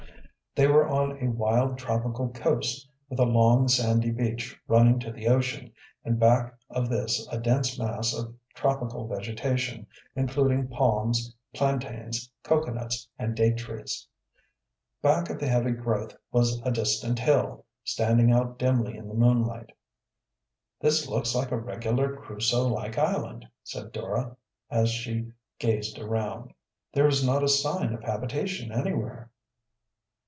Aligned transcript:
They 0.53 0.67
were 0.67 0.85
on 0.85 1.17
a 1.23 1.29
wild, 1.31 1.77
tropical 1.77 2.27
coast, 2.27 2.85
with 3.09 3.19
a 3.21 3.25
long, 3.25 3.69
sandy 3.69 4.11
beach 4.11 4.59
running 4.67 4.99
to 4.99 5.09
the 5.09 5.29
ocean, 5.29 5.71
and 6.03 6.19
back 6.19 6.55
of 6.69 6.89
this 6.89 7.25
a 7.31 7.39
dense 7.39 7.79
mass 7.79 8.13
of 8.13 8.35
tropical 8.53 9.07
vegetation, 9.07 9.87
including 10.13 10.67
palms, 10.67 11.33
plantains, 11.53 12.29
cocoanuts, 12.43 13.07
and 13.17 13.33
date 13.33 13.55
trees. 13.59 14.05
Back 15.01 15.29
of 15.29 15.39
the 15.39 15.47
heavy 15.47 15.71
growth 15.71 16.17
was 16.33 16.59
a 16.65 16.69
distant 16.71 17.19
hill, 17.19 17.63
standing 17.85 18.29
out 18.33 18.59
dimly 18.59 18.97
in 18.97 19.07
the 19.07 19.13
moonlight. 19.13 19.71
"This 20.81 21.07
looks 21.07 21.33
like 21.33 21.51
a 21.51 21.57
regular 21.57 22.17
Crusoe 22.17 22.67
like 22.67 22.97
island," 22.97 23.45
said 23.63 23.93
Dora, 23.93 24.35
as 24.69 24.89
she 24.91 25.31
gazed 25.59 25.97
around. 25.97 26.51
"There 26.91 27.07
is 27.07 27.25
not 27.25 27.41
a 27.41 27.47
sign 27.47 27.93
of 27.93 28.03
a 28.03 28.05
habitation 28.05 28.73
anywhere." 28.73 29.29